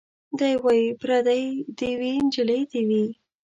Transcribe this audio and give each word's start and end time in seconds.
دی 0.39 0.51
وايي 0.63 0.85
پرېدۍ 1.01 1.43
دي 1.77 1.89
وي 1.99 2.11
نجلۍ 2.25 2.61
دي 2.71 2.81
وي 2.89 3.03